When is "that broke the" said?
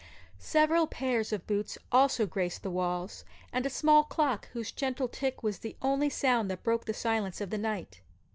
6.49-6.93